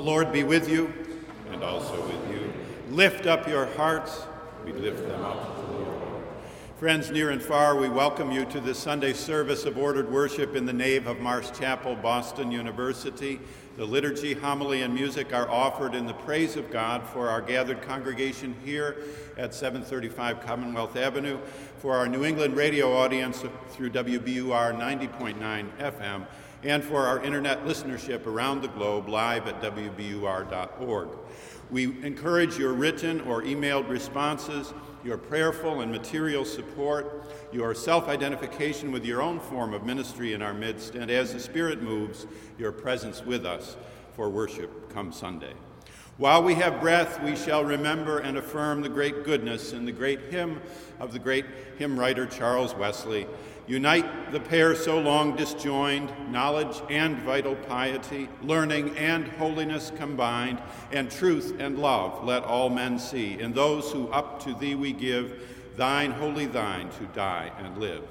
[0.00, 0.92] Lord be with you,
[1.50, 2.52] and also with you.
[2.90, 4.26] Lift up your hearts.
[4.64, 5.86] We lift them up to the Lord.
[6.78, 10.66] Friends near and far, we welcome you to this Sunday service of ordered worship in
[10.66, 13.40] the nave of Marsh Chapel, Boston University.
[13.76, 17.82] The liturgy, homily, and music are offered in the praise of God for our gathered
[17.82, 18.96] congregation here
[19.36, 21.38] at 735 Commonwealth Avenue,
[21.78, 26.26] for our New England radio audience through WBUR 90.9 FM,
[26.62, 31.08] and for our internet listenership around the globe live at WBUR.org.
[31.70, 34.72] We encourage your written or emailed responses,
[35.04, 40.42] your prayerful and material support, your self identification with your own form of ministry in
[40.42, 42.26] our midst, and as the Spirit moves,
[42.58, 43.76] your presence with us
[44.14, 45.54] for worship come Sunday.
[46.18, 50.32] While we have breath, we shall remember and affirm the great goodness in the great
[50.32, 50.62] hymn
[50.98, 51.44] of the great
[51.76, 53.26] hymn writer Charles Wesley.
[53.68, 60.62] Unite the pair so long disjoined, knowledge and vital piety, learning and holiness combined,
[60.92, 63.40] and truth and love let all men see.
[63.40, 65.42] In those who up to thee we give,
[65.76, 68.04] thine holy thine to die and live.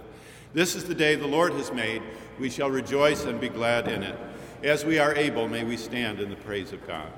[0.54, 2.02] This is the day the Lord has made.
[2.38, 4.18] We shall rejoice and be glad in it.
[4.62, 7.12] As we are able, may we stand in the praise of God.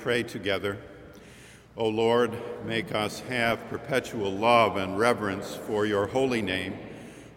[0.00, 0.78] Pray together.
[1.76, 2.32] O Lord,
[2.64, 6.76] make us have perpetual love and reverence for your holy name,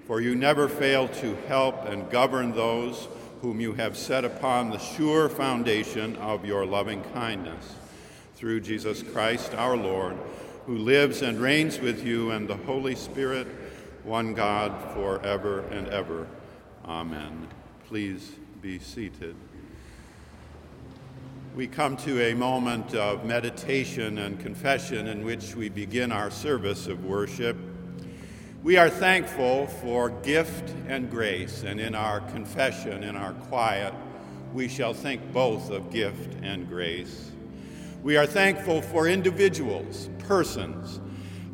[0.07, 3.07] for you never fail to help and govern those
[3.41, 7.75] whom you have set upon the sure foundation of your loving kindness.
[8.35, 10.17] Through Jesus Christ our Lord,
[10.65, 13.47] who lives and reigns with you and the Holy Spirit,
[14.03, 16.27] one God, forever and ever.
[16.85, 17.47] Amen.
[17.87, 18.31] Please
[18.61, 19.35] be seated
[21.53, 26.87] we come to a moment of meditation and confession in which we begin our service
[26.87, 27.57] of worship.
[28.63, 33.93] We are thankful for gift and grace, and in our confession, in our quiet,
[34.53, 37.31] we shall think both of gift and grace.
[38.01, 41.01] We are thankful for individuals, persons,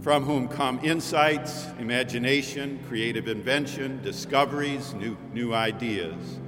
[0.01, 6.39] from whom come insights, imagination, creative invention, discoveries, new, new ideas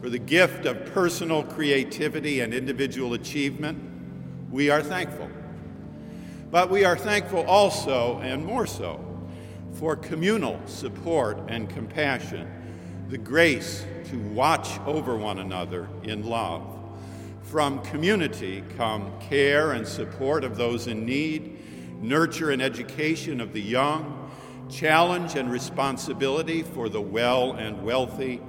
[0.00, 3.78] for the gift of personal creativity and individual achievement,
[4.50, 5.28] we are thankful.
[6.50, 9.04] But we are thankful also, and more so,
[9.74, 12.50] for communal support and compassion,
[13.08, 16.62] the grace to watch over one another in love.
[17.42, 21.58] From community come care and support of those in need,
[22.02, 24.30] nurture and education of the young,
[24.70, 28.40] challenge and responsibility for the well and wealthy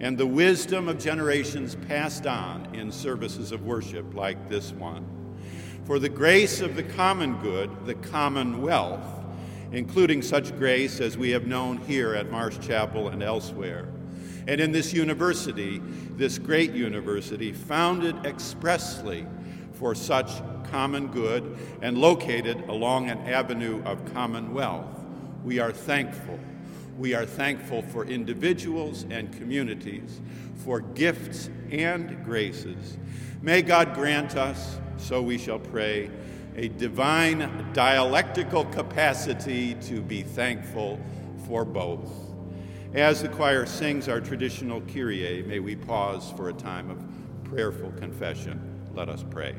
[0.00, 5.06] and the wisdom of generations passed on in services of worship like this one.
[5.84, 9.06] For the grace of the common good, the commonwealth,
[9.72, 13.88] including such grace as we have known here at Marsh Chapel and elsewhere.
[14.46, 15.80] And in this university,
[16.16, 19.26] this great university, founded expressly
[19.72, 20.30] for such
[20.70, 25.04] common good and located along an avenue of commonwealth,
[25.44, 26.38] we are thankful
[26.98, 30.20] we are thankful for individuals and communities,
[30.64, 32.96] for gifts and graces.
[33.42, 36.10] May God grant us, so we shall pray,
[36.56, 40.98] a divine dialectical capacity to be thankful
[41.46, 42.10] for both.
[42.94, 47.04] As the choir sings our traditional Kyrie, may we pause for a time of
[47.44, 48.58] prayerful confession.
[48.94, 49.54] Let us pray.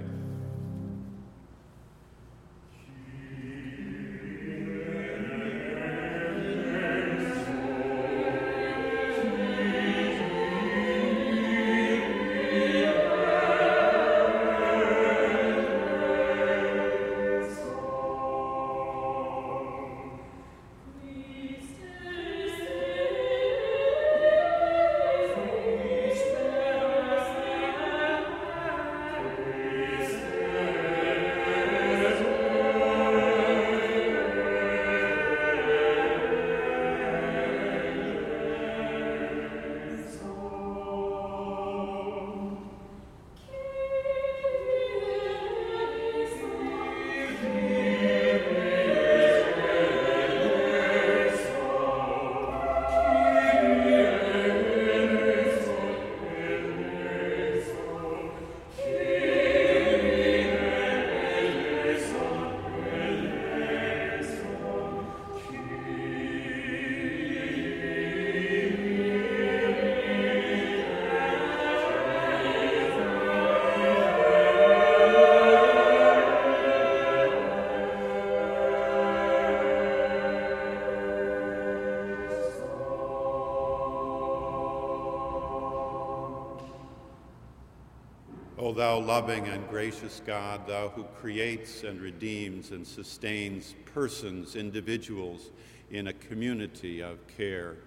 [88.77, 95.50] Thou loving and gracious God, thou who creates and redeems and sustains persons, individuals
[95.89, 97.77] in a community of care.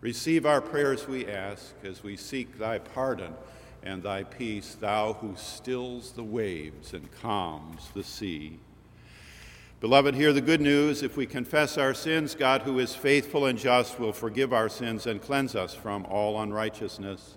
[0.00, 3.34] Receive our prayers, we ask, as we seek thy pardon
[3.82, 8.58] and thy peace, thou who stills the waves and calms the sea.
[9.80, 11.02] Beloved, hear the good news.
[11.02, 15.06] If we confess our sins, God, who is faithful and just, will forgive our sins
[15.06, 17.36] and cleanse us from all unrighteousness.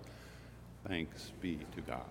[0.87, 2.05] Thanks be to God.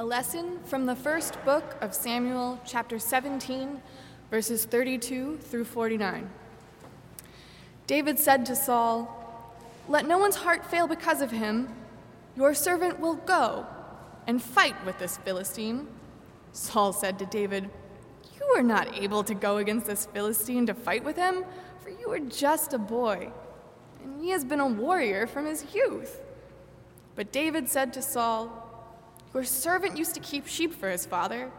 [0.00, 3.82] A lesson from the first book of Samuel, chapter 17,
[4.30, 6.30] verses 32 through 49.
[7.86, 9.54] David said to Saul,
[9.90, 11.68] Let no one's heart fail because of him.
[12.34, 13.66] Your servant will go
[14.26, 15.86] and fight with this Philistine.
[16.52, 17.68] Saul said to David,
[18.38, 21.44] You are not able to go against this Philistine to fight with him,
[21.82, 23.30] for you are just a boy,
[24.02, 26.22] and he has been a warrior from his youth.
[27.16, 28.59] But David said to Saul,
[29.32, 31.50] your servant used to keep sheep for his father,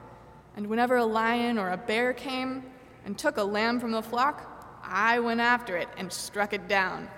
[0.55, 2.63] and whenever a lion or a bear came
[3.05, 7.09] and took a lamb from the flock, I went after it and struck it down,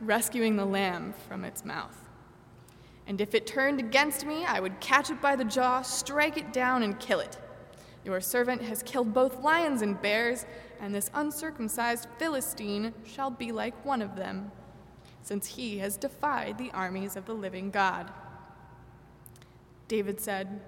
[0.00, 1.96] rescuing the lamb from its mouth.
[3.06, 6.52] And if it turned against me, I would catch it by the jaw, strike it
[6.52, 7.38] down, and kill it.
[8.04, 10.44] Your servant has killed both lions and bears,
[10.80, 14.50] and this uncircumcised Philistine shall be like one of them,
[15.22, 18.12] since he has defied the armies of the living God.
[19.88, 20.60] David said,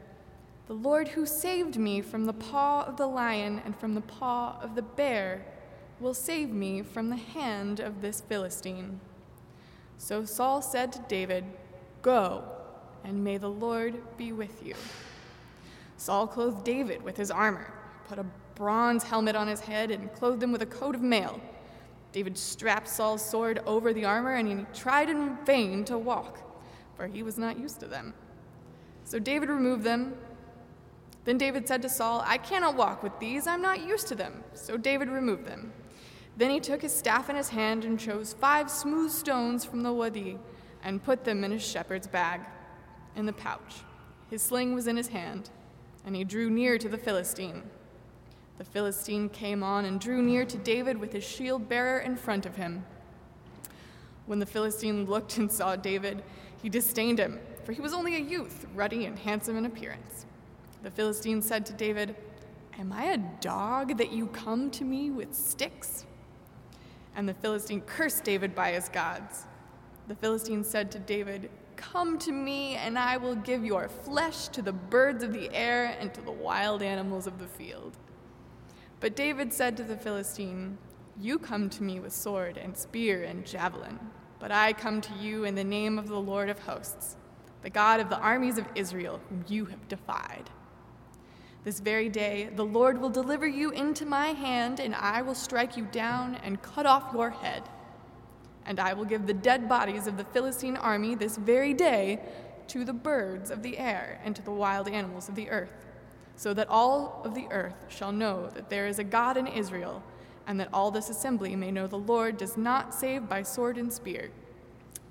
[0.67, 4.59] The Lord who saved me from the paw of the lion and from the paw
[4.61, 5.45] of the bear
[6.01, 9.01] will save me from the hand of this Philistine.
[9.99, 11.45] So Saul said to David,
[12.03, 12.45] Go,
[13.05, 14.75] and may the Lord be with you.
[15.97, 17.73] Saul clothed David with his armor,
[18.09, 21.41] put a bronze helmet on his head, and clothed him with a coat of mail.
[22.13, 26.39] David strapped Saul's sword over the armor, and he tried in vain to walk,
[26.97, 28.13] for he was not used to them.
[29.07, 30.15] So David removed them.
[31.25, 34.43] Then David said to Saul, I cannot walk with these, I'm not used to them.
[34.55, 35.73] So David removed them.
[36.37, 39.93] Then he took his staff in his hand and chose five smooth stones from the
[39.93, 40.39] wadi
[40.83, 42.41] and put them in his shepherd's bag,
[43.15, 43.77] in the pouch.
[44.29, 45.51] His sling was in his hand,
[46.05, 47.63] and he drew near to the Philistine.
[48.59, 52.45] The Philistine came on and drew near to David with his shield bearer in front
[52.45, 52.85] of him.
[54.27, 56.25] When the Philistine looked and saw David,
[56.61, 60.25] he disdained him, for he was only a youth, ruddy and handsome in appearance.
[60.85, 62.15] The Philistine said to David,
[62.79, 66.07] Am I a dog that you come to me with sticks?
[67.17, 69.47] And the Philistine cursed David by his gods.
[70.07, 74.63] The Philistine said to David, Come to me, and I will give your flesh to
[74.63, 77.97] the birds of the air and to the wild animals of the field.
[79.01, 80.79] But David said to the Philistine,
[81.21, 83.99] You come to me with sword and spear and javelin,
[84.39, 87.17] but I come to you in the name of the Lord of hosts,
[87.67, 90.49] the God of the armies of Israel, whom you have defied.
[91.65, 95.77] This very day the Lord will deliver you into my hand, and I will strike
[95.77, 97.65] you down and cut off your head.
[98.67, 102.21] And I will give the dead bodies of the Philistine army this very day
[102.69, 105.75] to the birds of the air and to the wild animals of the earth,
[106.37, 110.05] so that all of the earth shall know that there is a God in Israel,
[110.47, 113.93] and that all this assembly may know the Lord does not save by sword and
[113.93, 114.31] spear.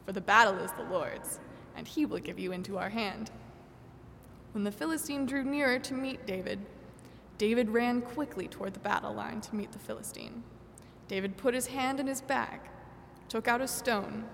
[0.06, 1.42] For the battle is the Lord's,
[1.75, 3.32] and he will give you into our hand.
[4.53, 6.60] When the Philistine drew nearer to meet David,
[7.38, 10.44] David ran quickly toward the battle line to meet the Philistine.
[11.08, 12.60] David put his hand in his bag
[13.29, 14.25] took out a stone,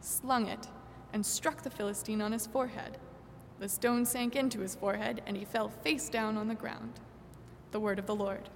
[0.00, 0.68] slung it,
[1.12, 2.98] and struck the Philistine on his forehead.
[3.58, 7.00] The stone sank into his forehead, and he fell face down on the ground.
[7.70, 8.50] The word of the Lord.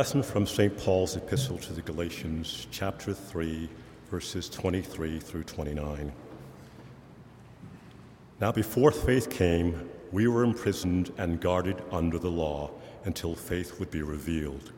[0.00, 0.74] Lesson from St.
[0.78, 3.68] Paul's epistle to the Galatians, chapter 3,
[4.10, 6.10] verses 23 through 29.
[8.40, 12.70] Now, before faith came, we were imprisoned and guarded under the law
[13.04, 14.72] until faith would be revealed.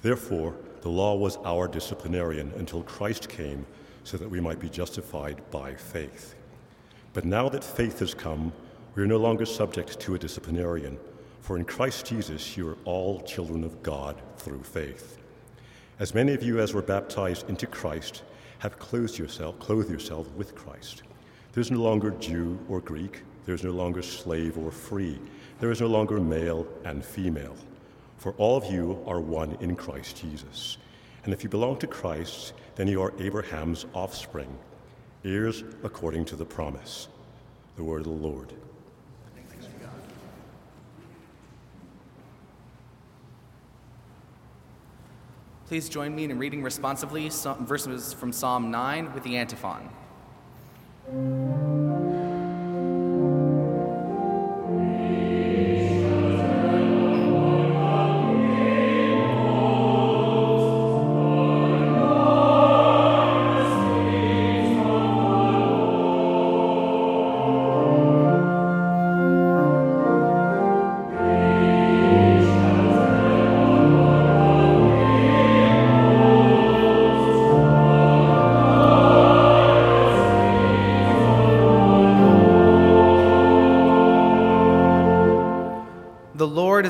[0.00, 3.66] Therefore, the law was our disciplinarian until Christ came
[4.04, 6.36] so that we might be justified by faith.
[7.14, 8.52] But now that faith has come,
[8.94, 11.00] we are no longer subject to a disciplinarian.
[11.42, 15.18] For in Christ Jesus you are all children of God through faith.
[15.98, 18.22] As many of you as were baptized into Christ
[18.60, 21.02] have clothed yourself, clothed yourself with Christ.
[21.52, 25.18] There's no longer Jew or Greek, there's no longer slave or free,
[25.58, 27.56] there is no longer male and female.
[28.18, 30.78] For all of you are one in Christ Jesus.
[31.24, 34.56] And if you belong to Christ, then you are Abraham's offspring,
[35.24, 37.08] heirs according to the promise.
[37.76, 38.52] The word of the Lord.
[45.72, 47.30] Please join me in reading responsively
[47.60, 49.88] verses from Psalm 9 with the antiphon.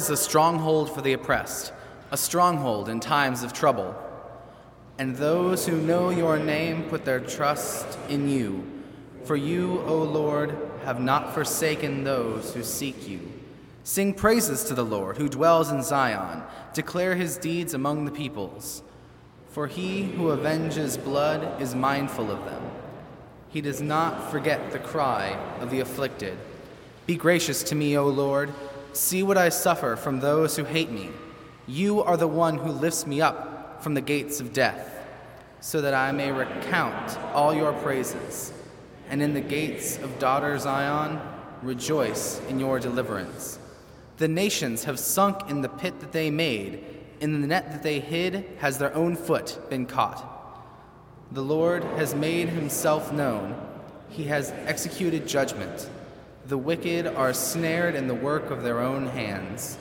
[0.02, 1.72] Is a stronghold for the oppressed,
[2.10, 3.94] a stronghold in times of trouble.
[4.98, 8.64] And those who know your name put their trust in you.
[9.24, 13.20] For you, O Lord, have not forsaken those who seek you.
[13.84, 16.42] Sing praises to the Lord who dwells in Zion.
[16.74, 18.82] Declare his deeds among the peoples.
[19.50, 22.62] For he who avenges blood is mindful of them.
[23.50, 26.36] He does not forget the cry of the afflicted.
[27.06, 28.52] Be gracious to me, O Lord
[28.92, 31.10] See what I suffer from those who hate me.
[31.66, 35.02] You are the one who lifts me up from the gates of death,
[35.60, 38.52] so that I may recount all your praises,
[39.08, 41.20] and in the gates of daughter Zion
[41.62, 43.58] rejoice in your deliverance.
[44.18, 46.84] The nations have sunk in the pit that they made,
[47.20, 50.28] in the net that they hid has their own foot been caught.
[51.30, 53.56] The Lord has made himself known,
[54.10, 55.88] he has executed judgment.
[56.46, 59.78] The wicked are snared in the work of their own hands.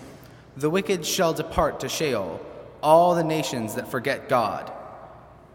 [0.55, 2.39] The wicked shall depart to Sheol,
[2.83, 4.71] all the nations that forget God.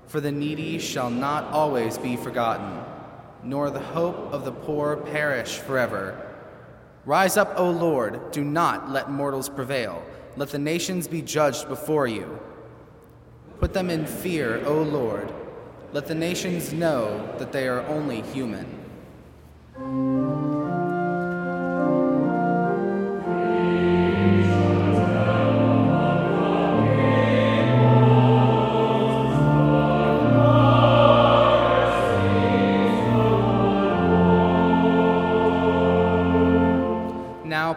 [0.08, 2.80] For the needy shall not always be forgotten,
[3.44, 6.22] nor the hope of the poor perish forever.
[7.04, 10.04] Rise up, O Lord, do not let mortals prevail.
[10.36, 12.40] Let the nations be judged before you.
[13.60, 15.32] Put them in fear, O Lord.
[15.92, 18.66] Let the nations know that they are only human.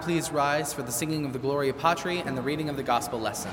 [0.02, 3.20] Please rise for the singing of the Gloria Patri and the reading of the Gospel
[3.20, 3.52] lesson.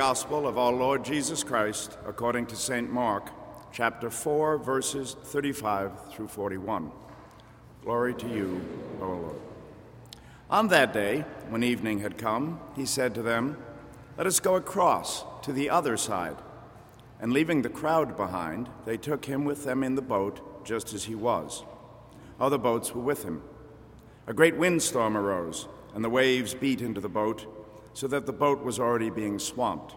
[0.00, 2.90] Gospel of our Lord Jesus Christ according to St.
[2.90, 3.28] Mark,
[3.70, 6.90] chapter 4, verses 35 through 41.
[7.82, 8.62] Glory to you,
[9.02, 9.36] O Lord.
[10.48, 13.58] On that day, when evening had come, he said to them,
[14.16, 16.38] Let us go across to the other side.
[17.20, 21.04] And leaving the crowd behind, they took him with them in the boat, just as
[21.04, 21.62] he was.
[22.40, 23.42] Other boats were with him.
[24.26, 27.59] A great windstorm arose, and the waves beat into the boat
[27.94, 29.94] so that the boat was already being swamped.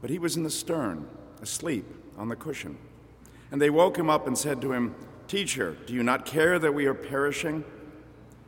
[0.00, 1.08] But he was in the stern,
[1.42, 1.84] asleep
[2.16, 2.78] on the cushion.
[3.50, 4.94] And they woke him up and said to him,
[5.28, 7.64] Teacher, do you not care that we are perishing?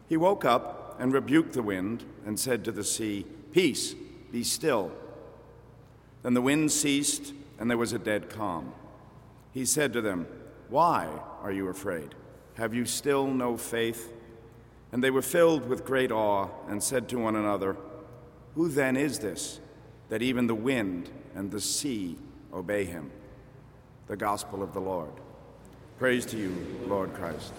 [0.08, 3.94] He woke up and rebuked the wind and said to the sea, Peace,
[4.30, 4.92] be still.
[6.22, 8.72] Then the wind ceased, and there was a dead calm.
[9.52, 10.26] He said to them,
[10.68, 11.08] Why
[11.42, 12.14] are you afraid?
[12.54, 14.12] Have you still no faith?
[14.90, 17.76] And they were filled with great awe and said to one another,
[18.54, 19.60] Who then is this,
[20.08, 22.16] that even the wind and the sea
[22.52, 23.10] obey him?
[24.08, 25.12] The Gospel of the Lord.
[25.98, 26.54] Praise to you,
[26.86, 27.52] Lord Christ.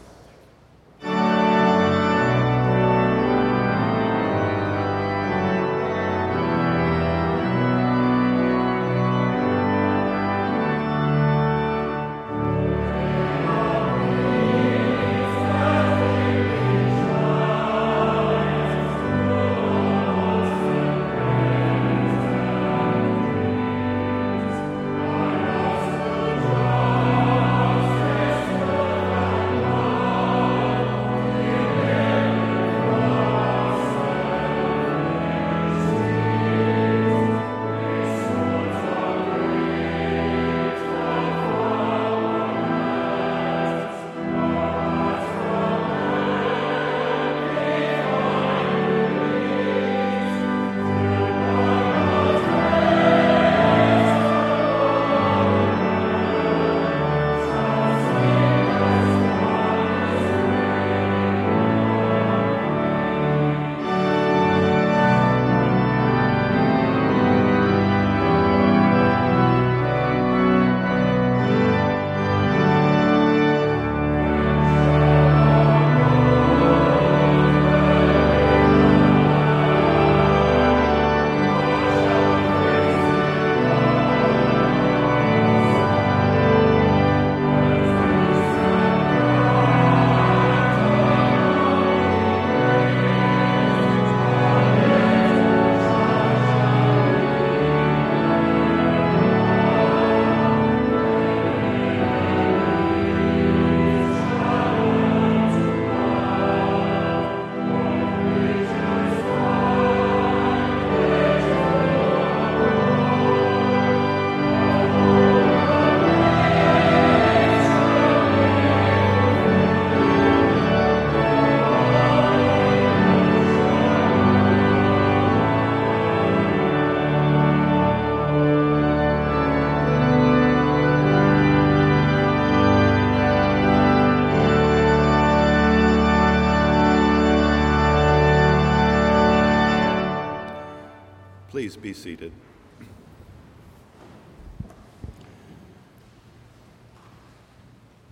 [141.84, 142.32] Be seated.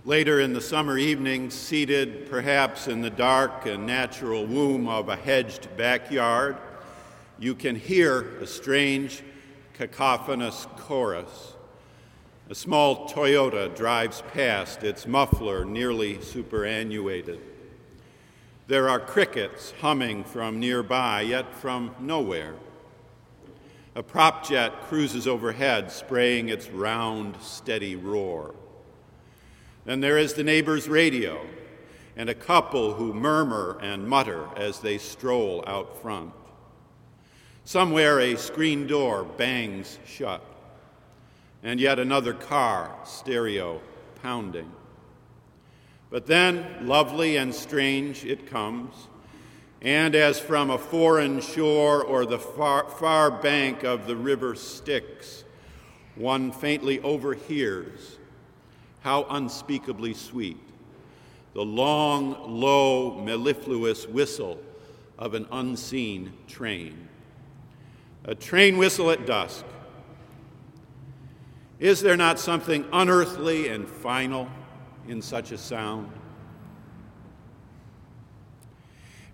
[0.04, 5.16] Later in the summer evening, seated perhaps in the dark and natural womb of a
[5.16, 6.58] hedged backyard,
[7.38, 9.22] you can hear a strange,
[9.72, 11.54] cacophonous chorus.
[12.50, 17.40] A small Toyota drives past, its muffler nearly superannuated.
[18.66, 22.52] There are crickets humming from nearby, yet from nowhere.
[23.94, 28.54] A prop jet cruises overhead, spraying its round, steady roar.
[29.84, 31.44] Then there is the neighbor's radio
[32.16, 36.32] and a couple who murmur and mutter as they stroll out front.
[37.64, 40.42] Somewhere a screen door bangs shut,
[41.62, 43.80] and yet another car, stereo,
[44.22, 44.70] pounding.
[46.10, 49.08] But then, lovely and strange, it comes
[49.82, 55.42] and as from a foreign shore or the far, far bank of the river Styx,
[56.14, 58.18] one faintly overhears
[59.00, 60.60] how unspeakably sweet
[61.54, 64.58] the long, low, mellifluous whistle
[65.18, 67.08] of an unseen train.
[68.24, 69.64] A train whistle at dusk.
[71.78, 74.48] Is there not something unearthly and final
[75.08, 76.10] in such a sound?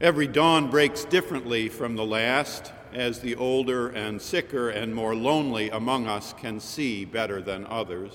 [0.00, 5.70] Every dawn breaks differently from the last, as the older and sicker and more lonely
[5.70, 8.12] among us can see better than others.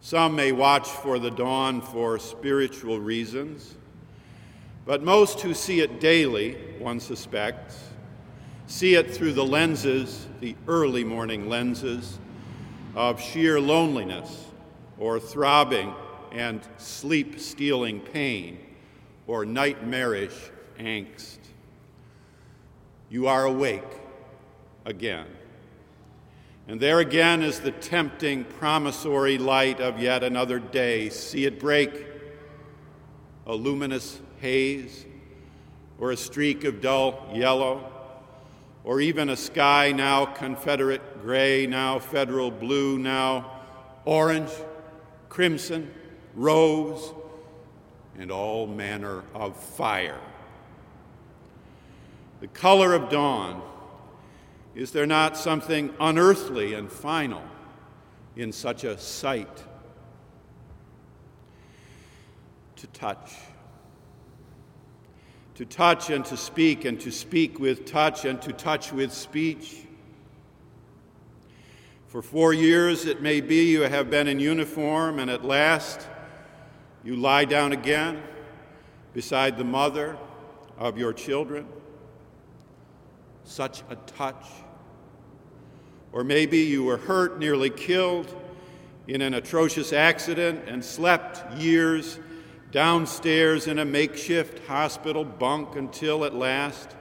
[0.00, 3.74] Some may watch for the dawn for spiritual reasons,
[4.86, 7.84] but most who see it daily, one suspects,
[8.66, 12.18] see it through the lenses, the early morning lenses,
[12.94, 14.46] of sheer loneliness
[14.98, 15.92] or throbbing
[16.32, 18.58] and sleep stealing pain
[19.28, 21.38] or nightmarish angst.
[23.10, 23.84] You are awake
[24.84, 25.26] again.
[26.66, 31.10] And there again is the tempting, promissory light of yet another day.
[31.10, 32.06] See it break,
[33.46, 35.06] a luminous haze,
[35.98, 37.92] or a streak of dull yellow,
[38.82, 43.60] or even a sky now Confederate gray, now federal blue, now
[44.06, 44.50] orange,
[45.28, 45.90] crimson,
[46.34, 47.12] rose,
[48.18, 50.20] and all manner of fire.
[52.40, 53.62] The color of dawn,
[54.74, 57.42] is there not something unearthly and final
[58.36, 59.64] in such a sight?
[62.76, 63.34] To touch.
[65.56, 69.78] To touch and to speak, and to speak with touch, and to touch with speech.
[72.06, 76.06] For four years, it may be, you have been in uniform, and at last
[77.04, 78.22] you lie down again
[79.14, 80.16] beside the mother
[80.76, 81.66] of your children.
[83.44, 84.46] Such a touch.
[86.12, 88.34] Or maybe you were hurt, nearly killed
[89.06, 92.18] in an atrocious accident, and slept years
[92.70, 96.94] downstairs in a makeshift hospital bunk until at last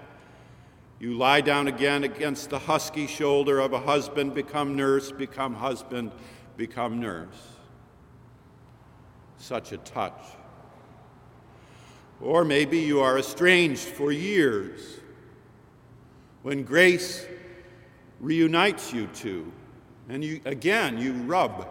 [0.99, 6.11] you lie down again against the husky shoulder of a husband, become nurse, become husband,
[6.55, 7.56] become nurse.
[9.37, 10.21] Such a touch.
[12.21, 14.99] Or maybe you are estranged for years.
[16.41, 17.25] When grace
[18.19, 19.51] reunites you two,
[20.09, 21.67] and you, again you rub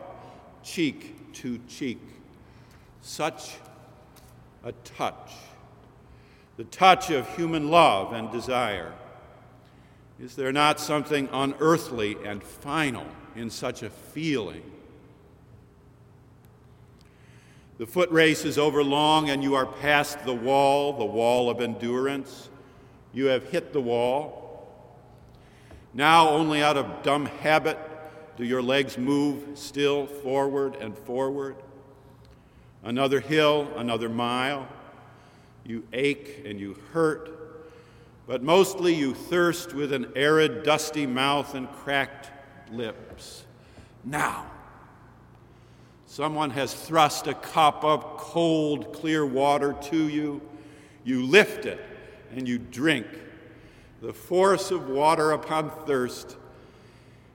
[0.62, 2.00] cheek to cheek.
[3.00, 3.56] Such
[4.64, 5.32] a touch.
[6.56, 8.92] The touch of human love and desire.
[10.18, 14.62] Is there not something unearthly and final in such a feeling?
[17.78, 21.60] The foot race is over long, and you are past the wall, the wall of
[21.60, 22.48] endurance.
[23.12, 24.68] You have hit the wall.
[25.92, 27.78] Now, only out of dumb habit,
[28.36, 31.56] do your legs move still forward and forward.
[32.82, 34.68] Another hill, another mile.
[35.64, 37.36] You ache and you hurt
[38.26, 42.30] but mostly you thirst with an arid, dusty mouth and cracked
[42.72, 43.44] lips.
[44.04, 44.50] Now,
[46.16, 50.40] someone has thrust a cup of cold, clear water to you.
[51.04, 51.78] You lift it
[52.34, 53.06] and you drink.
[54.00, 56.38] The force of water upon thirst.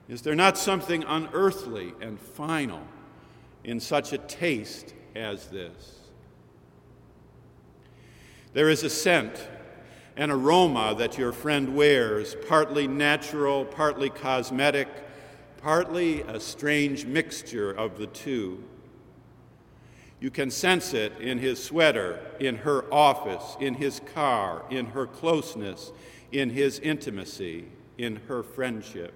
[0.08, 2.82] Is there not something unearthly and final
[3.62, 6.00] in such a taste as this?
[8.52, 9.48] There is a scent
[10.16, 14.88] an aroma that your friend wears, partly natural, partly cosmetic,
[15.58, 18.62] partly a strange mixture of the two.
[20.22, 25.04] You can sense it in his sweater, in her office, in his car, in her
[25.04, 25.90] closeness,
[26.30, 27.64] in his intimacy,
[27.98, 29.14] in her friendship.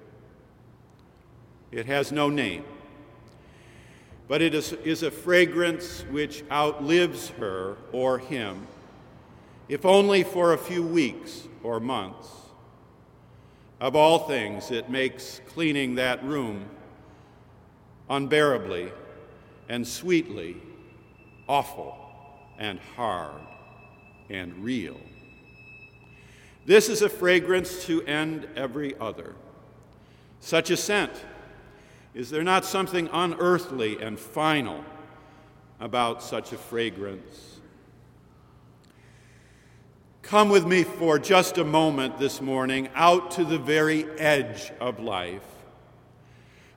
[1.71, 2.65] It has no name,
[4.27, 8.67] but it is, is a fragrance which outlives her or him
[9.69, 12.27] if only for a few weeks or months.
[13.79, 16.65] Of all things, it makes cleaning that room
[18.11, 18.91] unbearably
[19.69, 20.63] and sweetly
[21.49, 21.97] awful
[22.59, 23.41] and hard
[24.29, 24.99] and real.
[26.65, 29.35] This is a fragrance to end every other.
[30.41, 31.13] Such a scent.
[32.15, 34.85] Is there not something unearthly and final
[35.79, 37.59] about such a fragrance?
[40.23, 44.99] Come with me for just a moment this morning out to the very edge of
[44.99, 45.56] life.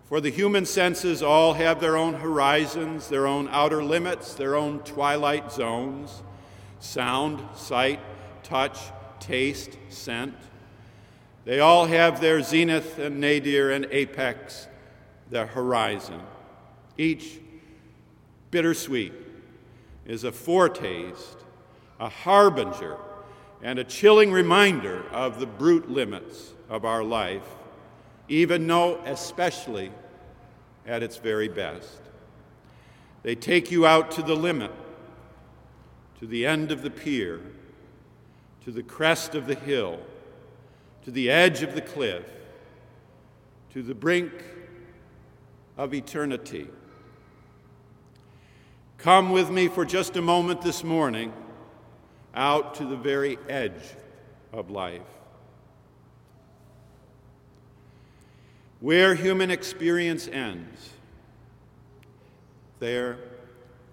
[0.10, 4.80] For the human senses all have their own horizons, their own outer limits, their own
[4.80, 6.24] twilight zones
[6.80, 8.00] sound, sight,
[8.42, 8.80] touch,
[9.20, 10.34] taste, scent.
[11.46, 14.68] They all have their zenith and nadir and apex,
[15.30, 16.22] their horizon.
[16.98, 17.40] Each
[18.50, 19.14] bittersweet
[20.08, 21.38] is a foretaste,
[22.00, 22.98] a harbinger
[23.62, 27.48] and a chilling reminder of the brute limits of our life,
[28.30, 29.92] even though, especially
[30.86, 32.00] at its very best.
[33.24, 34.72] They take you out to the limit,
[36.20, 37.42] to the end of the pier,
[38.64, 40.00] to the crest of the hill,
[41.04, 42.26] to the edge of the cliff,
[43.74, 44.32] to the brink
[45.78, 46.68] of eternity.
[48.98, 51.34] Come with me for just a moment this morning
[52.36, 53.96] out to the very edge
[54.52, 55.02] of life.
[58.80, 60.92] Where human experience ends,
[62.80, 63.18] there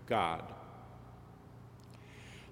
[0.07, 0.45] God.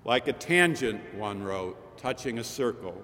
[0.05, 3.01] Like a tangent, one wrote, touching a circle.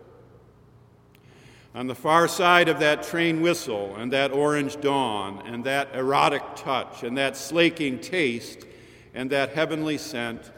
[1.74, 6.42] On the far side of that train whistle and that orange dawn and that erotic
[6.56, 8.66] touch and that slaking taste
[9.14, 10.50] and that heavenly scent,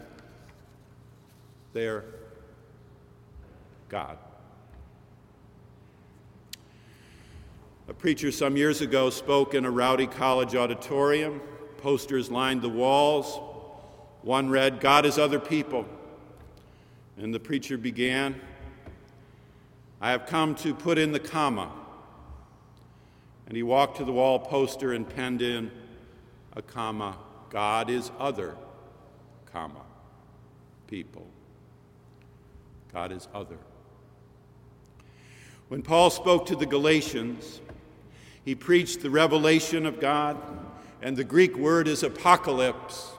[1.74, 2.04] there
[3.90, 4.16] God.
[7.92, 11.42] A preacher some years ago spoke in a rowdy college auditorium.
[11.76, 13.38] Posters lined the walls.
[14.22, 15.84] One read, God is other people,
[17.18, 18.40] And the preacher began,
[20.00, 21.70] I have come to put in the comma.
[23.46, 25.70] And he walked to the wall poster and penned in
[26.56, 27.18] a comma
[27.50, 28.56] God is other,
[29.52, 29.82] comma,
[30.86, 31.26] people.
[32.90, 33.58] God is other.
[35.72, 37.61] When Paul spoke to the Galatians,
[38.44, 40.36] he preached the revelation of God,
[41.00, 43.10] and the Greek word is apocalypse.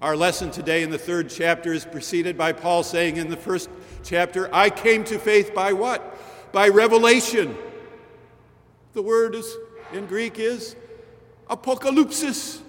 [0.00, 3.70] Our lesson today in the third chapter is preceded by Paul saying in the first
[4.02, 6.18] chapter, I came to faith by what?
[6.52, 7.56] By revelation.
[8.94, 9.56] The word is,
[9.92, 10.76] in Greek is
[11.48, 12.60] apocalypsis.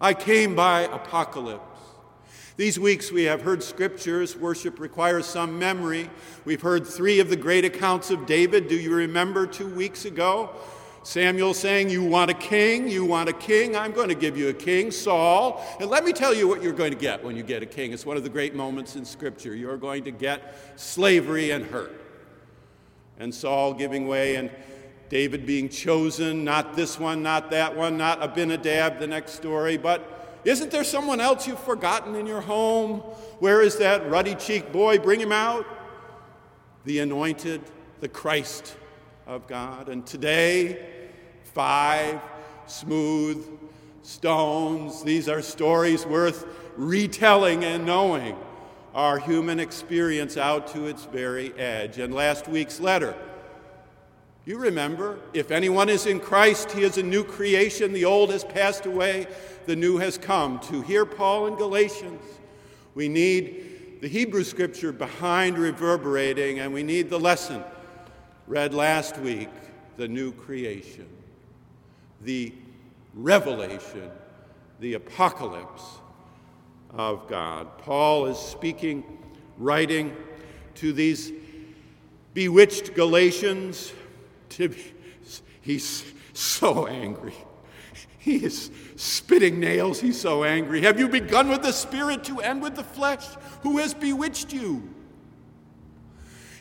[0.00, 1.73] I came by apocalypse.
[2.56, 4.36] These weeks we have heard scriptures.
[4.36, 6.08] Worship requires some memory.
[6.44, 8.68] We've heard three of the great accounts of David.
[8.68, 10.50] Do you remember two weeks ago?
[11.02, 12.88] Samuel saying, You want a king?
[12.88, 13.76] You want a king?
[13.76, 15.64] I'm going to give you a king, Saul.
[15.80, 17.92] And let me tell you what you're going to get when you get a king.
[17.92, 19.56] It's one of the great moments in Scripture.
[19.56, 22.00] You're going to get slavery and hurt.
[23.18, 24.48] And Saul giving way, and
[25.08, 30.13] David being chosen, not this one, not that one, not Abinadab, the next story, but
[30.44, 32.98] isn't there someone else you've forgotten in your home?
[33.40, 34.98] Where is that ruddy cheeked boy?
[34.98, 35.66] Bring him out.
[36.84, 37.62] The anointed,
[38.00, 38.76] the Christ
[39.26, 39.88] of God.
[39.88, 41.10] And today,
[41.54, 42.20] five
[42.66, 43.46] smooth
[44.02, 45.02] stones.
[45.02, 48.36] These are stories worth retelling and knowing
[48.94, 51.98] our human experience out to its very edge.
[51.98, 53.16] And last week's letter,
[54.46, 57.92] you remember, if anyone is in Christ, he is a new creation.
[57.92, 59.26] The old has passed away,
[59.66, 60.60] the new has come.
[60.60, 62.22] To hear Paul in Galatians,
[62.94, 67.64] we need the Hebrew scripture behind reverberating, and we need the lesson
[68.46, 69.48] read last week
[69.96, 71.08] the new creation,
[72.20, 72.52] the
[73.14, 74.10] revelation,
[74.80, 75.84] the apocalypse
[76.90, 77.78] of God.
[77.78, 79.04] Paul is speaking,
[79.56, 80.14] writing
[80.76, 81.32] to these
[82.34, 83.92] bewitched Galatians.
[85.60, 87.34] He's so angry.
[88.18, 90.00] He is spitting nails.
[90.00, 90.82] He's so angry.
[90.82, 93.26] Have you begun with the Spirit to end with the flesh?
[93.62, 94.94] Who has bewitched you?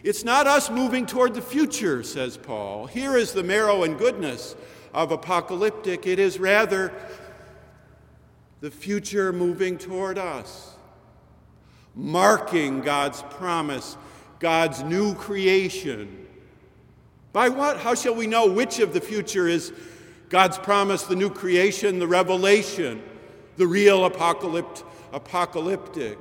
[0.03, 2.87] It's not us moving toward the future, says Paul.
[2.87, 4.55] Here is the marrow and goodness
[4.93, 6.05] of apocalyptic.
[6.05, 6.91] It is rather
[8.59, 10.75] the future moving toward us,
[11.95, 13.95] marking God's promise,
[14.39, 16.22] God's new creation.
[17.33, 17.77] By what?
[17.77, 19.73] How shall we know which of the future is
[20.29, 23.03] God's promise, the new creation, the revelation,
[23.57, 26.17] the real apocalypt, apocalyptic.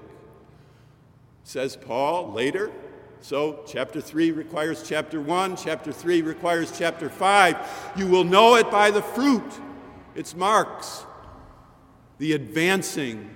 [1.45, 2.71] Says Paul later.
[3.23, 7.93] So, chapter 3 requires chapter 1, chapter 3 requires chapter 5.
[7.97, 9.51] You will know it by the fruit.
[10.15, 11.05] It's marks
[12.19, 13.35] the advancing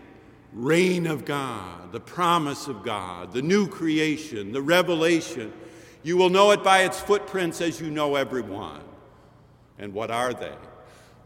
[0.53, 5.53] reign of God, the promise of God, the new creation, the revelation.
[6.07, 8.81] You will know it by its footprints as you know everyone.
[9.77, 10.55] And what are they?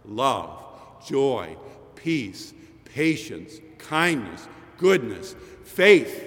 [0.07, 0.59] Love,
[1.07, 1.55] joy,
[1.97, 2.55] peace,
[2.87, 6.27] patience, kindness, goodness, faith,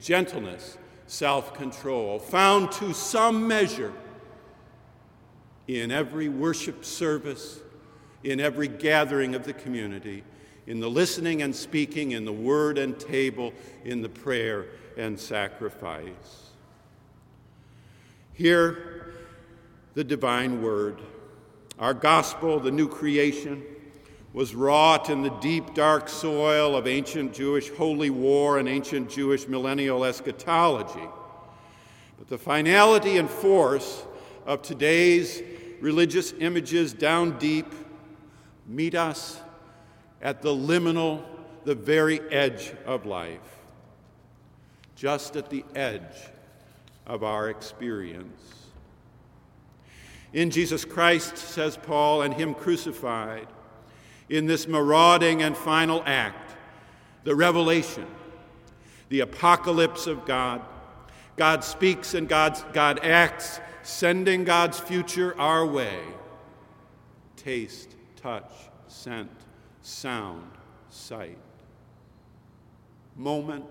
[0.00, 3.92] gentleness, self control, found to some measure
[5.68, 7.60] in every worship service,
[8.24, 10.24] in every gathering of the community,
[10.66, 13.52] in the listening and speaking, in the word and table,
[13.84, 14.64] in the prayer
[14.96, 16.41] and sacrifice.
[18.42, 19.04] Hear
[19.94, 21.00] the divine word.
[21.78, 23.62] Our gospel, the new creation,
[24.32, 29.46] was wrought in the deep, dark soil of ancient Jewish holy war and ancient Jewish
[29.46, 31.08] millennial eschatology.
[32.18, 34.04] But the finality and force
[34.44, 35.40] of today's
[35.80, 37.72] religious images down deep
[38.66, 39.40] meet us
[40.20, 41.22] at the liminal,
[41.62, 43.60] the very edge of life,
[44.96, 46.32] just at the edge
[47.06, 48.70] of our experience.
[50.32, 53.48] In Jesus Christ, says Paul, and Him crucified,
[54.28, 56.56] in this marauding and final act,
[57.24, 58.06] the revelation,
[59.10, 60.62] the apocalypse of God.
[61.36, 65.98] God speaks and God's, God acts, sending God's future our way.
[67.36, 68.50] Taste, touch,
[68.88, 69.30] scent,
[69.82, 70.50] sound,
[70.88, 71.38] sight.
[73.16, 73.66] Moment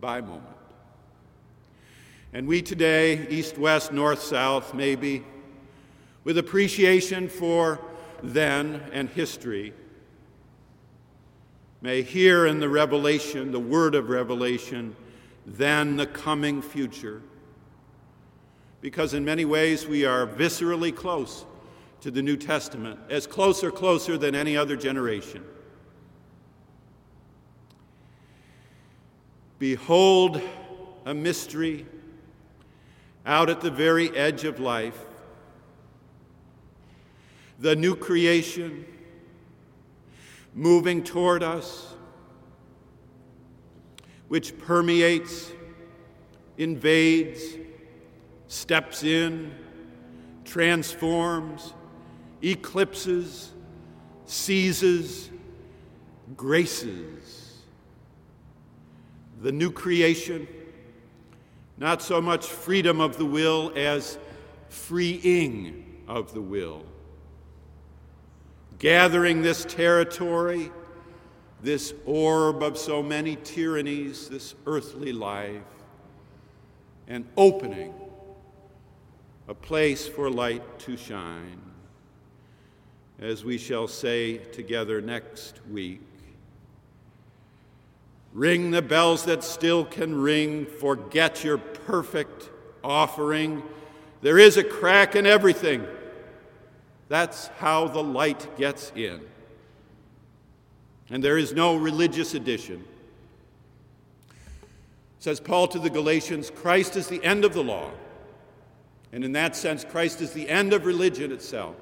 [0.00, 0.55] by moment.
[2.32, 5.24] And we today, east, west, north, south, maybe,
[6.24, 7.80] with appreciation for
[8.22, 9.72] then and history,
[11.80, 14.96] may hear in the revelation, the word of revelation,
[15.46, 17.22] then the coming future.
[18.80, 21.44] Because in many ways we are viscerally close
[22.00, 25.44] to the New Testament, as closer, closer than any other generation.
[29.58, 30.40] Behold
[31.04, 31.86] a mystery
[33.26, 34.98] out at the very edge of life.
[37.58, 38.86] The new creation
[40.54, 41.92] moving toward us,
[44.28, 45.52] which permeates,
[46.56, 47.42] invades,
[48.46, 49.52] steps in,
[50.44, 51.74] transforms,
[52.42, 53.52] eclipses,
[54.24, 55.30] seizes,
[56.36, 57.54] graces.
[59.42, 60.46] The new creation,
[61.78, 64.18] not so much freedom of the will as
[64.68, 66.84] freeing of the will.
[68.78, 70.70] Gathering this territory,
[71.62, 75.62] this orb of so many tyrannies, this earthly life,
[77.08, 77.94] and opening
[79.48, 81.60] a place for light to shine.
[83.18, 86.05] As we shall say together next week,
[88.36, 92.50] Ring the bells that still can ring, forget your perfect
[92.84, 93.62] offering.
[94.20, 95.86] There is a crack in everything.
[97.08, 99.22] That's how the light gets in.
[101.08, 102.84] And there is no religious addition.
[105.18, 107.90] Says Paul to the Galatians, Christ is the end of the law.
[109.14, 111.76] And in that sense, Christ is the end of religion itself.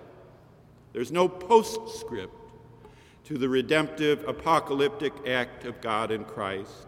[0.93, 2.44] There's no postscript
[3.25, 6.87] to the redemptive apocalyptic act of God in Christ.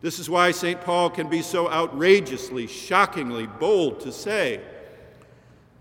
[0.00, 0.80] This is why St.
[0.80, 4.60] Paul can be so outrageously, shockingly bold to say,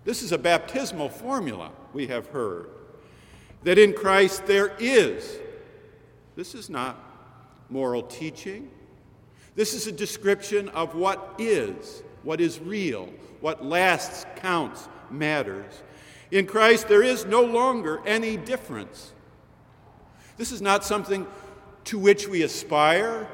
[0.05, 2.69] this is a baptismal formula we have heard,
[3.63, 5.37] that in Christ there is.
[6.35, 6.97] This is not
[7.69, 8.69] moral teaching.
[9.55, 13.09] This is a description of what is, what is real,
[13.41, 15.83] what lasts, counts, matters.
[16.31, 19.13] In Christ, there is no longer any difference.
[20.37, 21.27] This is not something
[21.85, 23.27] to which we aspire,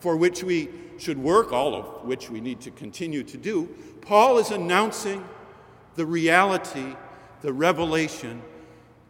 [0.00, 0.68] for which we
[0.98, 3.68] should work, all of which we need to continue to do.
[4.00, 5.24] Paul is announcing
[5.94, 6.96] the reality,
[7.42, 8.42] the revelation,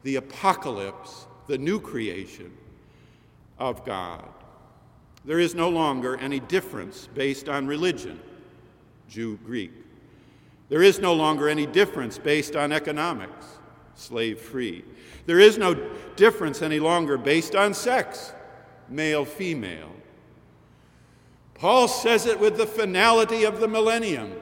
[0.02, 2.52] the apocalypse, the new creation
[3.58, 4.28] of God.
[5.24, 8.20] There is no longer any difference based on religion,
[9.08, 9.72] Jew, Greek.
[10.68, 13.46] There is no longer any difference based on economics,
[13.94, 14.84] slave free.
[15.26, 15.74] There is no
[16.16, 18.32] difference any longer based on sex,
[18.88, 19.90] male, female.
[21.54, 24.32] Paul says it with the finality of the millennium.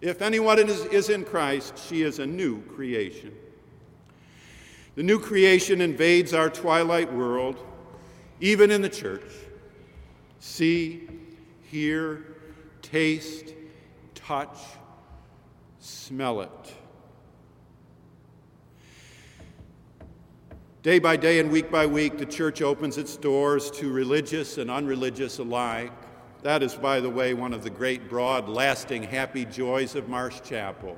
[0.00, 3.34] If anyone is, is in Christ, she is a new creation.
[4.94, 7.64] The new creation invades our twilight world,
[8.40, 9.32] even in the church.
[10.40, 11.08] See,
[11.62, 12.24] hear,
[12.82, 13.54] taste,
[14.14, 14.58] touch,
[15.78, 16.74] smell it.
[20.88, 24.70] Day by day and week by week, the church opens its doors to religious and
[24.70, 25.92] unreligious alike.
[26.40, 30.40] That is, by the way, one of the great, broad, lasting, happy joys of Marsh
[30.40, 30.96] Chapel.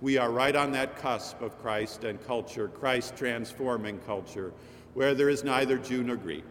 [0.00, 4.54] We are right on that cusp of Christ and culture, Christ transforming culture,
[4.94, 6.44] where there is neither Jew nor Greek.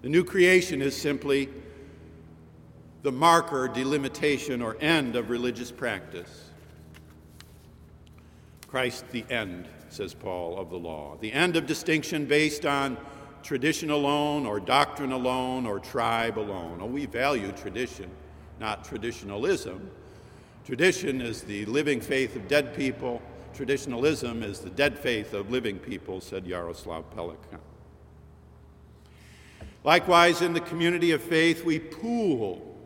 [0.00, 1.50] The new creation is simply
[3.02, 6.48] the marker, delimitation, or end of religious practice.
[8.66, 11.16] Christ, the end, says Paul, of the law.
[11.20, 12.96] The end of distinction based on
[13.42, 16.78] tradition alone, or doctrine alone, or tribe alone.
[16.82, 18.10] Oh, we value tradition,
[18.60, 19.90] not traditionalism.
[20.64, 23.22] Tradition is the living faith of dead people.
[23.54, 27.60] Traditionalism is the dead faith of living people, said Jaroslav Pelikan.
[29.84, 32.76] Likewise, in the community of faith, we pool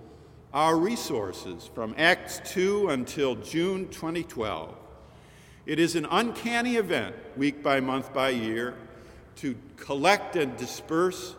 [0.52, 4.76] our resources from Acts 2 until June 2012.
[5.64, 8.74] It is an uncanny event, week by month by year,
[9.36, 11.36] to collect and disperse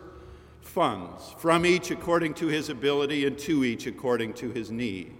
[0.62, 5.12] funds from each according to his ability and to each according to his need.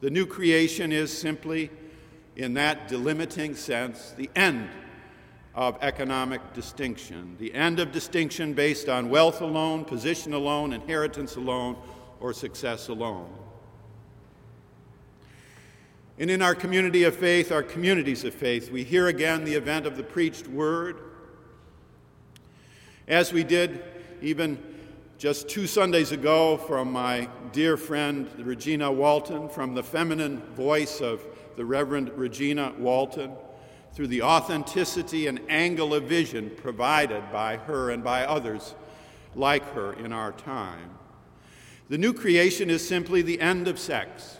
[0.00, 1.70] The new creation is simply,
[2.36, 4.68] in that delimiting sense, the end
[5.54, 11.76] of economic distinction, the end of distinction based on wealth alone, position alone, inheritance alone,
[12.20, 13.30] or success alone.
[16.18, 19.86] And in our community of faith, our communities of faith, we hear again the event
[19.86, 20.96] of the preached word.
[23.06, 23.82] As we did
[24.22, 24.58] even
[25.18, 31.22] just two Sundays ago from my dear friend Regina Walton, from the feminine voice of
[31.56, 33.32] the Reverend Regina Walton,
[33.92, 38.74] through the authenticity and angle of vision provided by her and by others
[39.34, 40.90] like her in our time.
[41.88, 44.35] The new creation is simply the end of sex,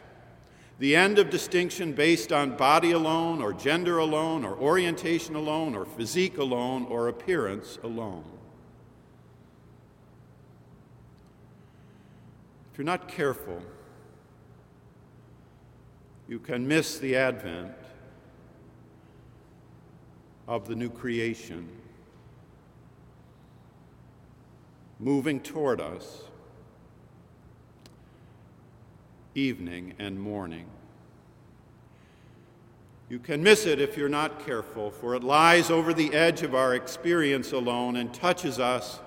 [0.78, 5.86] the end of distinction based on body alone, or gender alone, or orientation alone, or
[5.86, 8.24] physique alone, or appearance alone.
[12.72, 13.62] If you're not careful,
[16.28, 17.72] you can miss the advent
[20.46, 21.68] of the new creation
[24.98, 26.22] moving toward us
[29.36, 30.66] evening and morning.
[33.08, 36.54] You can miss it if you're not careful, for it lies over the edge of
[36.54, 38.98] our experience alone and touches us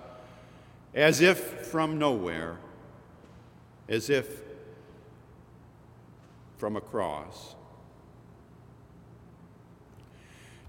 [0.93, 2.57] as if from nowhere,
[3.89, 4.41] as if
[6.57, 7.55] from a cross.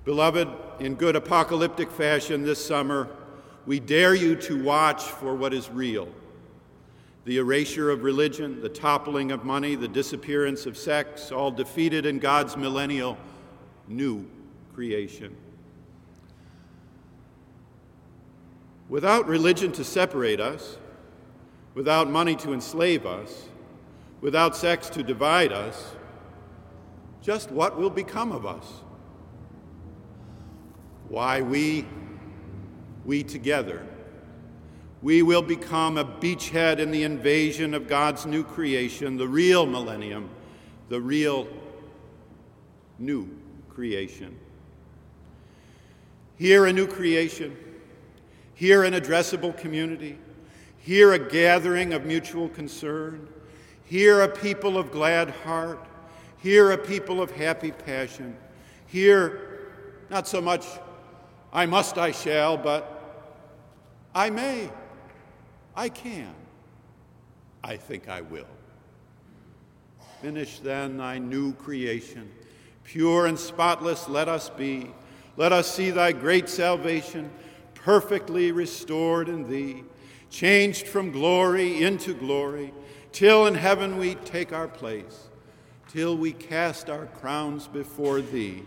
[0.05, 0.49] Beloved,
[0.81, 3.09] in good apocalyptic fashion this summer,
[3.67, 6.09] we dare you to watch for what is real
[7.25, 12.18] the erasure of religion, the toppling of money, the disappearance of sex, all defeated in
[12.18, 13.18] God's millennial
[13.87, 14.27] new
[14.75, 15.37] creation.
[18.89, 20.79] Without religion to separate us,
[21.75, 23.49] without money to enslave us,
[24.21, 25.95] without sex to divide us,
[27.23, 28.66] just what will become of us?
[31.09, 31.87] Why, we,
[33.05, 33.87] we together,
[35.03, 40.28] we will become a beachhead in the invasion of God's new creation, the real millennium,
[40.88, 41.48] the real
[42.98, 43.28] new
[43.68, 44.38] creation.
[46.36, 47.57] Here, a new creation.
[48.55, 50.18] Here, an addressable community.
[50.78, 53.28] Here, a gathering of mutual concern.
[53.84, 55.86] Here, a people of glad heart.
[56.38, 58.36] Here, a people of happy passion.
[58.86, 59.70] Here,
[60.11, 60.66] not so much
[61.53, 63.32] I must, I shall, but
[64.14, 64.70] I may.
[65.75, 66.35] I can.
[67.62, 68.47] I think I will.
[70.21, 72.31] Finish then thy new creation.
[72.85, 74.91] Pure and spotless let us be.
[75.37, 77.31] Let us see thy great salvation
[77.75, 79.85] perfectly restored in thee,
[80.29, 82.73] changed from glory into glory,
[83.12, 85.29] till in heaven we take our place,
[85.89, 88.62] till we cast our crowns before thee,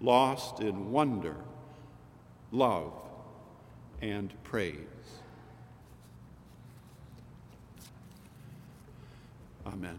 [0.00, 1.36] lost in wonder,
[2.52, 2.92] love,
[4.00, 4.95] and praise.
[9.66, 9.98] Amen.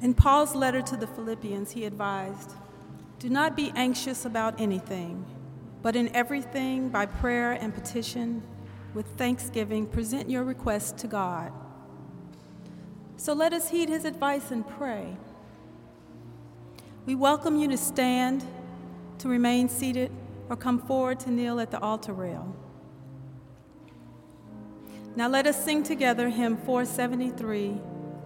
[0.00, 2.52] In Paul's letter to the Philippians, he advised
[3.18, 5.24] Do not be anxious about anything,
[5.82, 8.42] but in everything, by prayer and petition,
[8.94, 11.52] with thanksgiving, present your request to God.
[13.16, 15.16] So let us heed his advice and pray.
[17.04, 18.44] We welcome you to stand,
[19.18, 20.10] to remain seated,
[20.48, 22.54] or come forward to kneel at the altar rail.
[25.16, 27.80] Now let us sing together hymn 473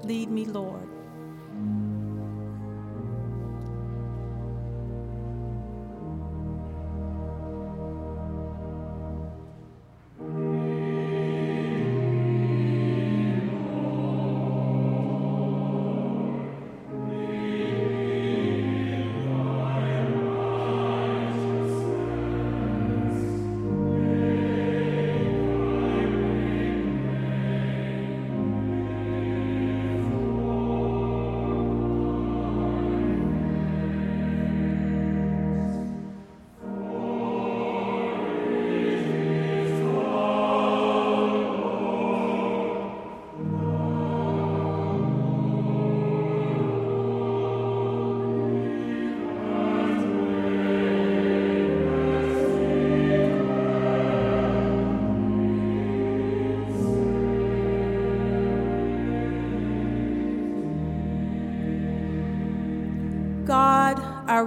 [0.04, 0.88] Lead Me, Lord.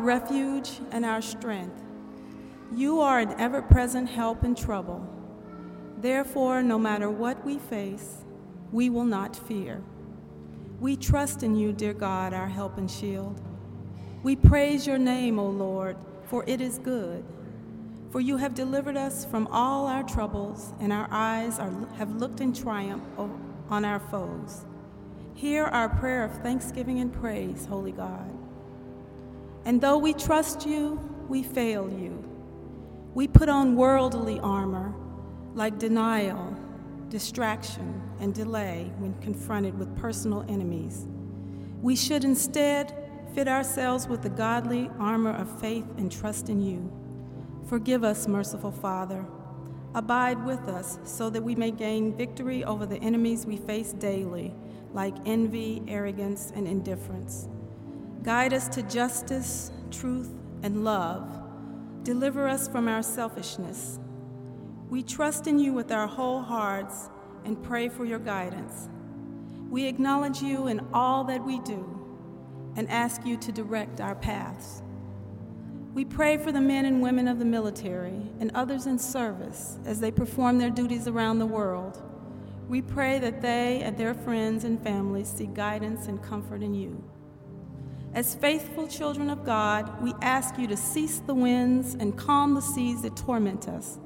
[0.05, 1.81] Refuge and our strength.
[2.73, 5.05] You are an ever present help in trouble.
[5.97, 8.23] Therefore, no matter what we face,
[8.71, 9.81] we will not fear.
[10.79, 13.41] We trust in you, dear God, our help and shield.
[14.21, 17.23] We praise your name, O Lord, for it is good.
[18.11, 22.41] For you have delivered us from all our troubles, and our eyes are, have looked
[22.41, 23.03] in triumph
[23.69, 24.65] on our foes.
[25.33, 28.34] Hear our prayer of thanksgiving and praise, Holy God.
[29.65, 32.23] And though we trust you, we fail you.
[33.15, 34.93] We put on worldly armor
[35.55, 36.55] like denial,
[37.09, 41.07] distraction, and delay when confronted with personal enemies.
[41.81, 42.93] We should instead
[43.33, 46.91] fit ourselves with the godly armor of faith and trust in you.
[47.69, 49.25] Forgive us, merciful Father.
[49.93, 54.53] Abide with us so that we may gain victory over the enemies we face daily,
[54.93, 57.47] like envy, arrogance, and indifference.
[58.25, 61.29] Guide us to justice, truth, and love.
[62.01, 63.99] Deliver us from our selfishness.
[64.89, 67.11] We trust in you with our whole hearts
[67.43, 68.89] and pray for your guidance.
[69.69, 71.87] We acknowledge you in all that we do
[72.75, 74.81] and ask you to direct our paths.
[75.93, 79.99] We pray for the men and women of the military and others in service as
[79.99, 82.01] they perform their duties around the world.
[82.67, 87.03] We pray that they and their friends and families see guidance and comfort in you.
[88.15, 92.61] As faithful children of God, we ask you to cease the winds and calm the
[92.61, 93.99] seas that torment us.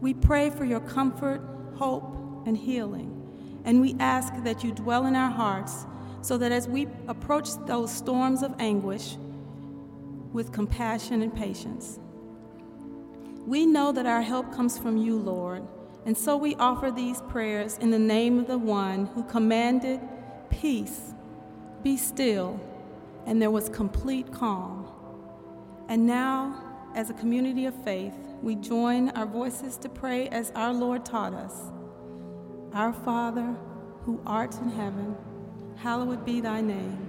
[0.00, 1.42] We pray for your comfort,
[1.76, 3.10] hope, and healing.
[3.64, 5.86] And we ask that you dwell in our hearts
[6.22, 9.16] so that as we approach those storms of anguish,
[10.32, 11.98] with compassion and patience.
[13.46, 15.62] We know that our help comes from you, Lord,
[16.06, 20.00] and so we offer these prayers in the name of the one who commanded
[20.50, 21.12] peace,
[21.82, 22.58] be still,
[23.26, 24.86] and there was complete calm.
[25.88, 26.62] And now,
[26.94, 31.34] as a community of faith, we join our voices to pray as our Lord taught
[31.34, 31.54] us.
[32.72, 33.56] Our Father,
[34.04, 35.16] who art in heaven,
[35.76, 37.08] hallowed be thy name.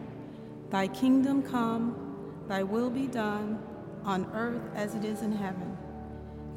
[0.70, 2.04] Thy kingdom come
[2.48, 3.62] Thy will be done
[4.04, 5.78] on earth as it is in heaven.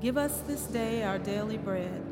[0.00, 2.04] Give us this day our daily bread,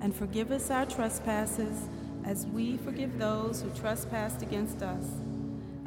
[0.00, 1.88] and forgive us our trespasses
[2.24, 5.04] as we forgive those who trespass against us.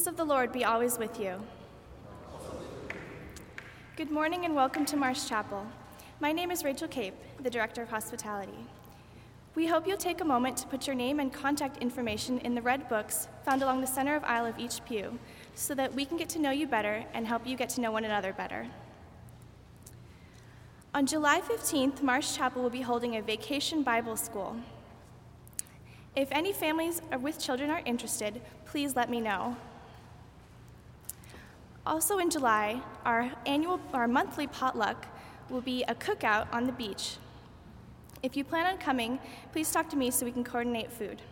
[0.00, 1.38] Peace of the Lord be always with you.
[3.96, 5.66] Good morning and welcome to Marsh Chapel.
[6.20, 8.66] My name is Rachel Cape, the Director of Hospitality.
[9.54, 12.62] We hope you'll take a moment to put your name and contact information in the
[12.62, 15.18] red books found along the center of aisle of each pew
[15.54, 17.92] so that we can get to know you better and help you get to know
[17.92, 18.66] one another better.
[20.94, 24.56] On July 15th, Marsh Chapel will be holding a vacation Bible school.
[26.16, 29.58] If any families with children are interested, please let me know.
[31.86, 35.06] Also in July, our annual our monthly potluck
[35.48, 37.16] will be a cookout on the beach.
[38.22, 39.18] If you plan on coming,
[39.50, 41.22] please talk to me so we can coordinate food.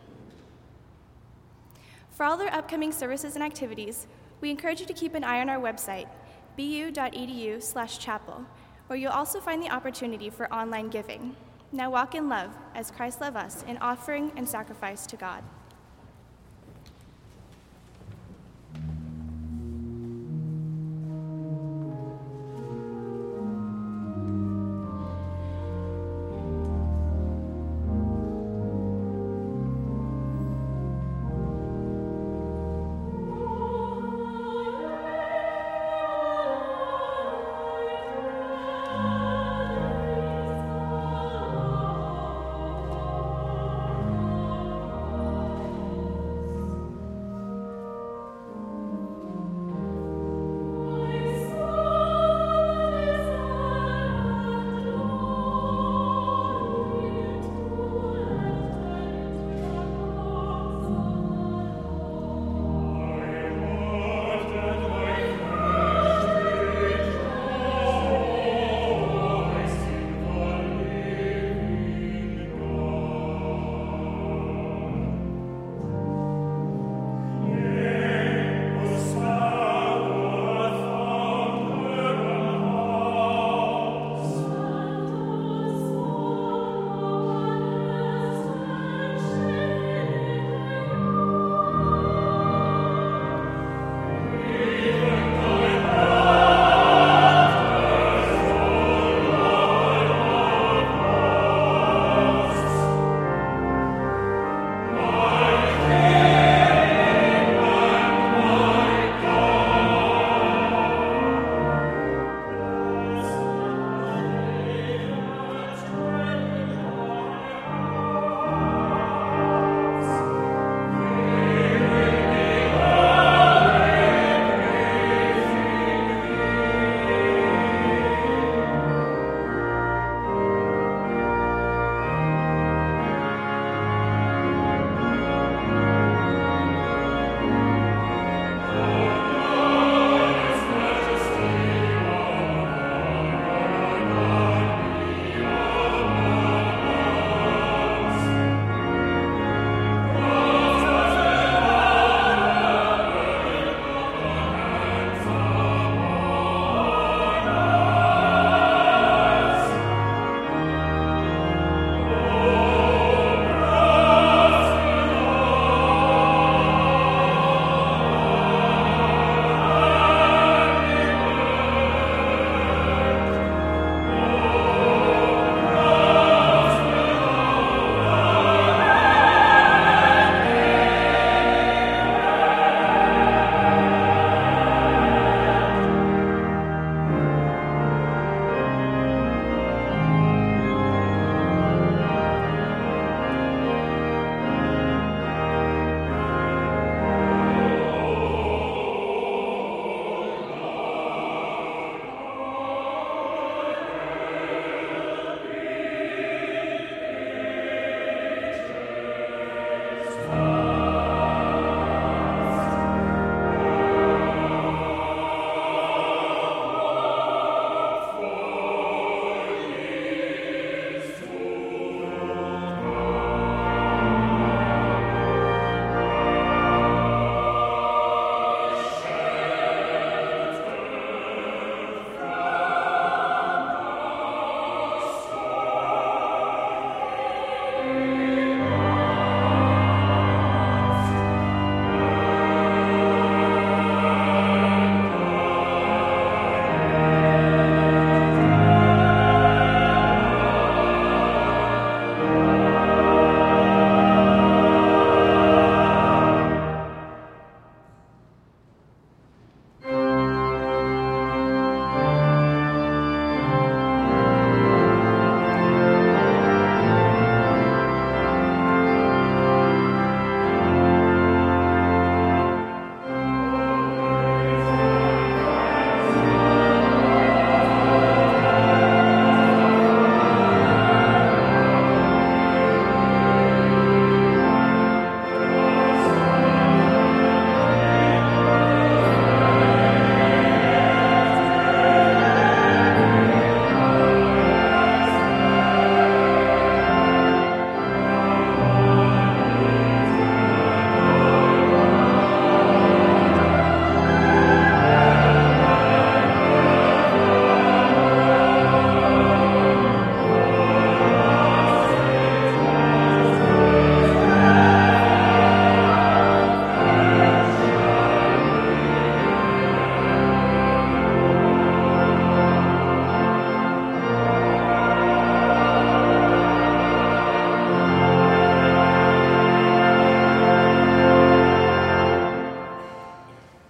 [2.10, 4.06] For all their upcoming services and activities,
[4.40, 6.08] we encourage you to keep an eye on our website,
[6.56, 8.44] bu.edu/chapel,
[8.86, 11.36] where you'll also find the opportunity for online giving.
[11.70, 15.44] Now walk in love as Christ loved us in offering and sacrifice to God.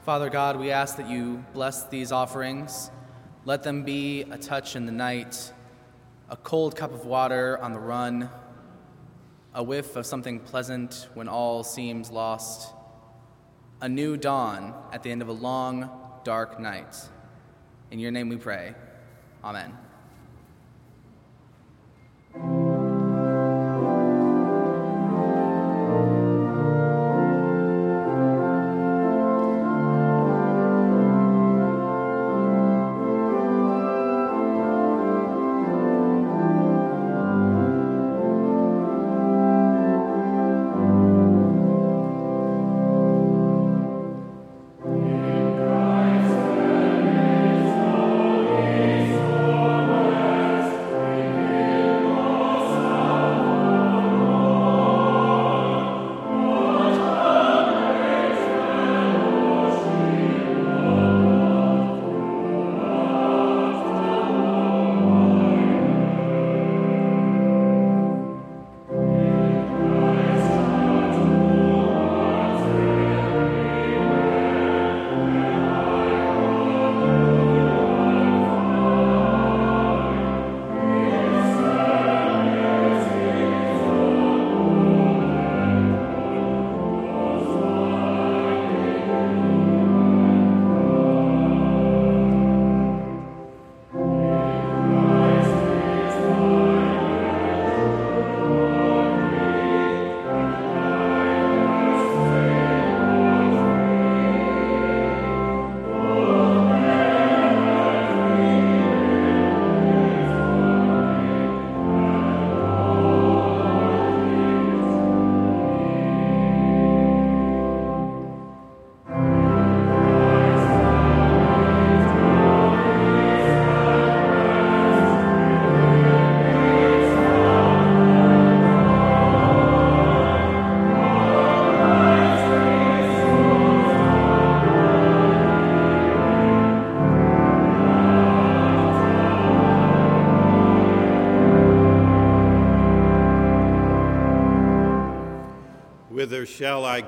[0.08, 2.90] Father God, we ask that you bless these offerings.
[3.44, 5.52] Let them be a touch in the night,
[6.30, 8.30] a cold cup of water on the run,
[9.52, 12.72] a whiff of something pleasant when all seems lost,
[13.82, 15.90] a new dawn at the end of a long,
[16.24, 16.96] dark night.
[17.90, 18.74] In your name we pray.
[19.44, 19.76] Amen.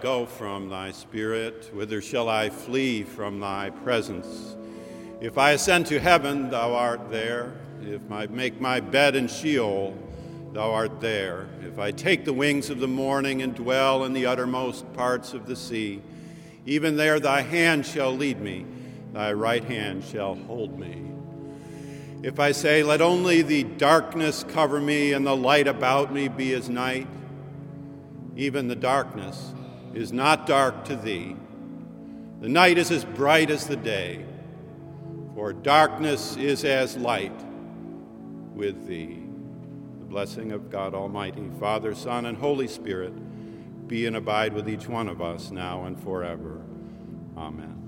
[0.01, 1.71] Go from thy spirit?
[1.73, 4.57] Whither shall I flee from thy presence?
[5.21, 7.53] If I ascend to heaven, thou art there.
[7.83, 9.97] If I make my bed in Sheol,
[10.53, 11.49] thou art there.
[11.63, 15.47] If I take the wings of the morning and dwell in the uttermost parts of
[15.47, 16.03] the sea,
[16.67, 18.67] even there thy hand shall lead me,
[19.13, 21.11] thy right hand shall hold me.
[22.23, 26.53] If I say, Let only the darkness cover me and the light about me be
[26.55, 27.07] as night,
[28.37, 29.53] even the darkness,
[29.95, 31.37] is not dark to thee.
[32.41, 34.25] The night is as bright as the day,
[35.35, 37.39] for darkness is as light
[38.55, 39.23] with thee.
[39.99, 43.13] The blessing of God Almighty, Father, Son, and Holy Spirit
[43.89, 46.61] be and abide with each one of us now and forever.
[47.37, 47.80] Amen.